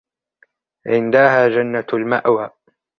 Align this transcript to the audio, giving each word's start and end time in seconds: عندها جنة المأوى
عندها 0.87 1.47
جنة 1.47 1.85
المأوى 1.93 2.49